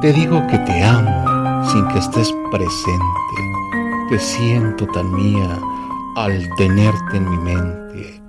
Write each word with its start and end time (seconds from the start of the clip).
Te 0.00 0.12
digo 0.12 0.46
que 0.46 0.56
te 0.58 0.84
amo 0.84 1.64
sin 1.72 1.84
que 1.88 1.98
estés 1.98 2.32
presente. 2.52 3.34
Te 4.08 4.18
siento 4.20 4.86
tan 4.86 5.12
mía 5.12 5.58
al 6.14 6.48
tenerte 6.56 7.16
en 7.16 7.28
mi 7.28 7.36
mente. 7.38 8.22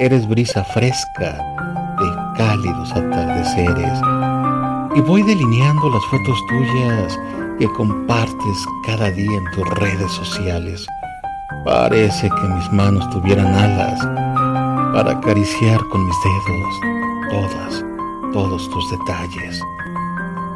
Eres 0.00 0.26
brisa 0.26 0.64
fresca 0.64 1.38
de 2.00 2.36
cálidos 2.36 2.90
atardeceres. 2.90 4.00
Y 4.96 5.00
voy 5.02 5.22
delineando 5.22 5.90
las 5.90 6.04
fotos 6.06 6.36
tuyas 6.48 7.20
que 7.56 7.68
compartes 7.68 8.66
cada 8.84 9.08
día 9.12 9.36
en 9.36 9.44
tus 9.52 9.68
redes 9.78 10.10
sociales. 10.10 10.84
Parece 11.64 12.28
que 12.30 12.48
mis 12.48 12.72
manos 12.72 13.08
tuvieran 13.10 13.54
alas 13.54 14.04
para 14.92 15.12
acariciar 15.12 15.78
con 15.88 16.04
mis 16.04 16.16
dedos 16.24 16.80
todas, 17.30 17.84
todos 18.32 18.68
tus 18.68 18.90
detalles. 18.90 19.62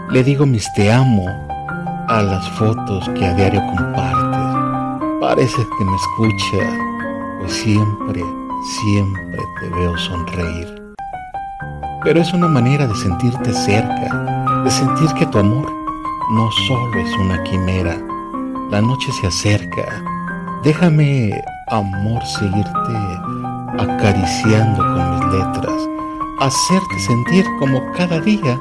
Le 0.09 0.23
digo 0.23 0.47
mis 0.47 0.73
te 0.75 0.93
amo 0.93 1.27
a 2.07 2.23
las 2.23 2.49
fotos 2.51 3.09
que 3.19 3.27
a 3.27 3.35
diario 3.35 3.61
compartes. 3.67 5.11
Parece 5.21 5.57
que 5.57 5.85
me 5.85 5.97
escucha, 5.97 7.39
pues 7.41 7.53
siempre, 7.53 8.23
siempre 8.79 9.39
te 9.61 9.69
veo 9.71 9.99
sonreír. 9.99 10.95
Pero 12.05 12.21
es 12.21 12.33
una 12.33 12.47
manera 12.47 12.87
de 12.87 12.95
sentirte 12.95 13.53
cerca, 13.53 14.63
de 14.63 14.71
sentir 14.71 15.13
que 15.15 15.27
tu 15.27 15.41
amor 15.41 15.73
no 16.31 16.51
solo 16.69 17.01
es 17.01 17.13
una 17.19 17.43
quimera. 17.43 18.01
La 18.71 18.81
noche 18.81 19.11
se 19.21 19.27
acerca. 19.27 20.05
Déjame, 20.63 21.33
amor, 21.67 22.25
seguirte 22.25 22.97
acariciando 23.77 24.79
con 24.79 25.11
mis 25.11 25.41
letras, 25.41 25.89
hacerte 26.39 27.01
sentir 27.01 27.45
como 27.59 27.83
cada 27.93 28.21
día 28.21 28.57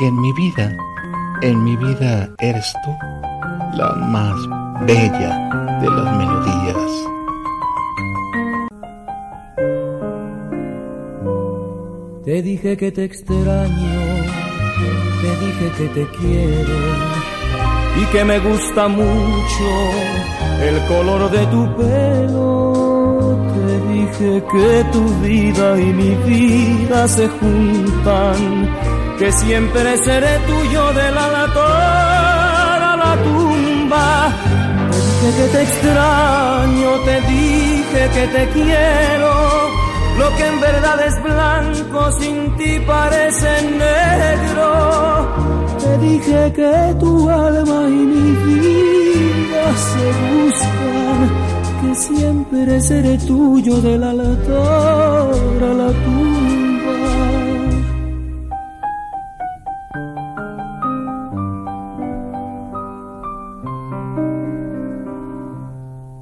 en 0.00 0.18
mi 0.18 0.32
vida, 0.32 0.74
en 1.42 1.62
mi 1.62 1.76
vida 1.76 2.30
eres 2.38 2.72
tú, 2.82 2.90
la 3.76 3.94
más 3.96 4.34
bella 4.86 5.78
de 5.80 5.90
las 5.90 6.16
melodías. 6.16 6.92
Te 12.24 12.42
dije 12.42 12.76
que 12.78 12.92
te 12.92 13.04
extraño, 13.04 14.00
te 15.20 15.30
dije 15.44 15.72
que 15.76 15.88
te 15.88 16.06
quiero 16.18 16.78
y 18.00 18.04
que 18.12 18.24
me 18.24 18.38
gusta 18.38 18.88
mucho 18.88 19.68
el 20.62 20.80
color 20.86 21.30
de 21.30 21.46
tu 21.46 21.76
pelo. 21.76 23.38
Te 23.54 23.92
dije 23.92 24.44
que 24.50 24.84
tu 24.92 25.04
vida 25.20 25.78
y 25.78 25.92
mi 25.92 26.14
vida 26.26 27.06
se 27.06 27.28
juntan 27.28 28.99
que 29.20 29.30
siempre 29.32 29.98
seré 29.98 30.34
tuyo 30.46 30.94
de 30.94 31.10
la 31.12 31.24
altar 31.42 32.82
a 32.92 32.96
la 33.02 33.12
tumba. 33.22 34.32
Te 34.90 34.96
dije 34.96 35.30
que 35.36 35.46
te 35.54 35.62
extraño, 35.62 36.90
te 37.08 37.16
dije 37.32 38.02
que 38.14 38.24
te 38.34 38.42
quiero. 38.54 39.32
Lo 40.20 40.28
que 40.36 40.46
en 40.52 40.60
verdad 40.60 40.98
es 41.08 41.22
blanco 41.22 42.12
sin 42.18 42.56
ti 42.56 42.72
parece 42.86 43.50
negro. 43.84 44.68
Te 45.82 45.98
dije 45.98 46.52
que 46.58 46.94
tu 46.98 47.28
alma 47.28 47.80
y 47.88 48.00
mi 48.12 48.30
vida 48.46 49.64
se 49.88 50.06
buscan, 50.30 51.18
que 51.80 51.94
siempre 51.94 52.80
seré 52.80 53.18
tuyo 53.18 53.82
del 53.82 54.02
altar 54.02 54.79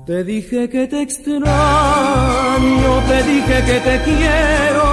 Te 0.09 0.25
dije 0.25 0.71
que 0.71 0.87
te 0.87 1.03
extraño, 1.03 1.43
te 3.09 3.23
dije 3.25 3.57
que 3.67 3.79
te 3.89 4.03
quiero. 4.07 4.87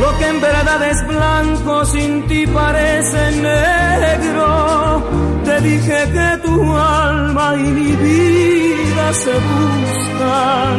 Lo 0.00 0.18
que 0.18 0.26
en 0.26 0.40
verdad 0.40 0.90
es 0.90 1.06
blanco 1.06 1.84
sin 1.84 2.26
ti 2.26 2.44
parece 2.48 3.20
negro. 3.40 5.00
Te 5.44 5.60
dije 5.60 5.98
que 6.16 6.38
tu 6.44 6.76
alma 6.76 7.54
y 7.54 7.62
mi 7.78 7.92
vida 7.92 9.12
se 9.12 9.34
buscan. 9.52 10.78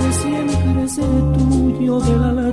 Que 0.00 0.12
siempre 0.22 0.88
seré 0.94 1.22
tuyo 1.38 1.98
del 1.98 2.36
la 2.36 2.52